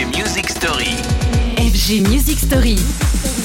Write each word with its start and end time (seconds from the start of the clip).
FG 0.00 0.16
Music 0.16 0.48
Story. 0.48 0.96
FG 1.58 2.08
Music 2.08 2.38
Story. 2.38 2.76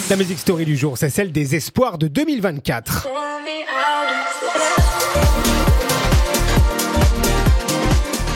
La 0.10 0.16
musique 0.16 0.40
story 0.40 0.64
du 0.64 0.78
jour, 0.78 0.98
c'est 0.98 1.10
celle 1.10 1.34
des 1.34 1.54
espoirs 1.54 1.98
de 1.98 2.08
2024. 2.08 3.10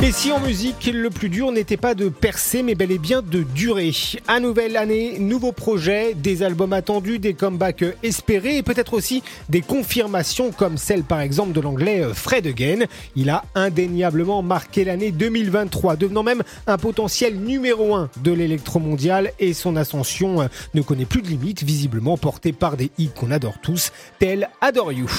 Et 0.01 0.13
si 0.13 0.31
en 0.31 0.39
musique, 0.39 0.89
le 0.93 1.09
plus 1.09 1.28
dur 1.28 1.51
n'était 1.51 1.75
pas 1.75 1.93
de 1.93 2.07
percer, 2.07 2.63
mais 2.63 2.73
bel 2.73 2.89
et 2.89 2.97
bien 2.97 3.21
de 3.21 3.44
durer. 3.44 3.92
Un 4.29 4.39
nouvelle 4.39 4.78
année, 4.78 5.19
nouveaux 5.19 5.51
projets, 5.51 6.13
des 6.13 6.42
albums 6.42 6.71
attendus, 6.71 7.19
des 7.19 7.33
comebacks 7.33 7.83
espérés 8.01 8.56
et 8.56 8.63
peut-être 8.63 8.93
aussi 8.93 9.24
des 9.49 9.60
confirmations 9.60 10.51
comme 10.53 10.78
celle 10.78 11.03
par 11.03 11.20
exemple 11.20 11.51
de 11.51 11.60
l'anglais 11.60 12.01
Fred 12.13 12.47
Again. 12.47 12.85
Il 13.17 13.29
a 13.29 13.43
indéniablement 13.56 14.42
marqué 14.42 14.85
l'année 14.85 15.12
2023, 15.12 15.97
devenant 15.97 16.23
même 16.23 16.43
un 16.66 16.77
potentiel 16.77 17.35
numéro 17.35 17.93
1 17.93 18.09
de 18.23 18.31
l'électro 18.31 18.79
mondial 18.79 19.34
et 19.38 19.53
son 19.53 19.75
ascension 19.75 20.47
ne 20.73 20.81
connaît 20.81 21.05
plus 21.05 21.21
de 21.21 21.27
limites, 21.27 21.63
visiblement 21.63 22.17
portée 22.17 22.53
par 22.53 22.77
des 22.77 22.89
hits 22.97 23.11
qu'on 23.13 23.31
adore 23.31 23.59
tous, 23.61 23.91
tels 24.17 24.49
Adore 24.61 24.93
You. 24.93 25.09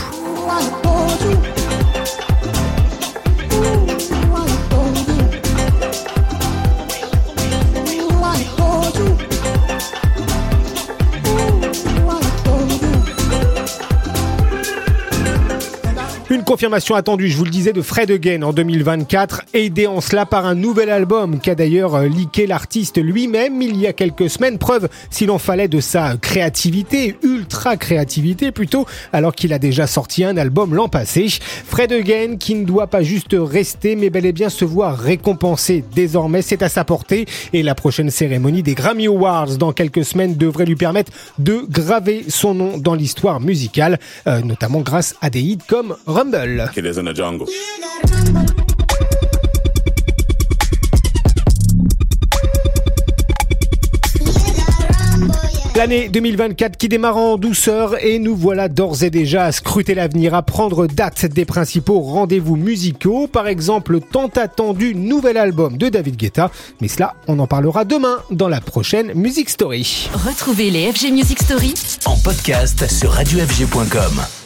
Une 16.30 16.44
confirmation 16.44 16.94
attendue, 16.94 17.28
je 17.28 17.36
vous 17.36 17.44
le 17.44 17.50
disais, 17.50 17.72
de 17.72 17.82
Fred 17.82 18.08
Again 18.08 18.42
en 18.42 18.52
2024, 18.52 19.42
aidé 19.52 19.88
en 19.88 20.00
cela 20.00 20.26
par 20.26 20.46
un 20.46 20.54
nouvel 20.54 20.88
album 20.88 21.40
qu'a 21.40 21.56
d'ailleurs 21.56 21.96
euh, 21.96 22.06
leaké 22.06 22.46
l'artiste 22.46 23.02
lui-même 23.02 23.60
il 23.60 23.76
y 23.76 23.88
a 23.88 23.92
quelques 23.92 24.30
semaines. 24.30 24.56
Preuve, 24.56 24.88
s'il 25.10 25.32
en 25.32 25.38
fallait, 25.38 25.66
de 25.66 25.80
sa 25.80 26.16
créativité, 26.18 27.16
créativité 27.76 28.52
plutôt, 28.52 28.86
alors 29.12 29.34
qu'il 29.34 29.52
a 29.52 29.58
déjà 29.58 29.86
sorti 29.86 30.24
un 30.24 30.36
album 30.36 30.74
l'an 30.74 30.88
passé. 30.88 31.28
Fred 31.66 31.92
Again 31.92 32.36
qui 32.38 32.54
ne 32.54 32.64
doit 32.64 32.86
pas 32.86 33.02
juste 33.02 33.36
rester, 33.38 33.96
mais 33.96 34.10
bel 34.10 34.26
et 34.26 34.32
bien 34.32 34.48
se 34.48 34.64
voir 34.64 34.98
récompensé. 34.98 35.84
Désormais, 35.94 36.42
c'est 36.42 36.62
à 36.62 36.68
sa 36.68 36.84
portée 36.84 37.26
et 37.52 37.62
la 37.62 37.74
prochaine 37.74 38.10
cérémonie 38.10 38.62
des 38.62 38.74
Grammy 38.74 39.06
Awards 39.06 39.56
dans 39.56 39.72
quelques 39.72 40.04
semaines 40.04 40.36
devrait 40.36 40.64
lui 40.64 40.76
permettre 40.76 41.12
de 41.38 41.64
graver 41.68 42.24
son 42.28 42.54
nom 42.54 42.78
dans 42.78 42.94
l'histoire 42.94 43.40
musicale, 43.40 43.98
euh, 44.26 44.40
notamment 44.40 44.80
grâce 44.80 45.14
à 45.20 45.30
des 45.30 45.40
hits 45.40 45.58
comme 45.66 45.96
Rumble. 46.06 46.70
L'année 55.80 56.10
2024 56.10 56.76
qui 56.76 56.90
démarre 56.90 57.16
en 57.16 57.38
douceur 57.38 58.04
et 58.04 58.18
nous 58.18 58.36
voilà 58.36 58.68
d'ores 58.68 59.02
et 59.02 59.08
déjà 59.08 59.46
à 59.46 59.50
scruter 59.50 59.94
l'avenir, 59.94 60.34
à 60.34 60.42
prendre 60.42 60.86
date 60.86 61.24
des 61.24 61.46
principaux 61.46 62.00
rendez-vous 62.00 62.56
musicaux, 62.56 63.26
par 63.26 63.48
exemple 63.48 63.92
le 63.92 64.02
tant 64.02 64.26
attendu 64.26 64.94
nouvel 64.94 65.38
album 65.38 65.78
de 65.78 65.88
David 65.88 66.16
Guetta, 66.16 66.50
mais 66.82 66.88
cela 66.88 67.14
on 67.28 67.38
en 67.38 67.46
parlera 67.46 67.86
demain 67.86 68.18
dans 68.30 68.48
la 68.50 68.60
prochaine 68.60 69.14
Music 69.14 69.48
Story. 69.48 70.10
Retrouvez 70.12 70.70
les 70.70 70.92
FG 70.92 71.12
Music 71.12 71.40
Story 71.40 71.72
En 72.04 72.18
podcast 72.18 72.86
sur 72.86 73.12
radiofg.com. 73.12 74.39